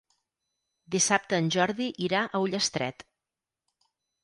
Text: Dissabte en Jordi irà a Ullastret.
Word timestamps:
Dissabte 0.95 1.37
en 1.43 1.51
Jordi 1.57 1.91
irà 2.07 2.23
a 2.39 2.43
Ullastret. 2.47 3.09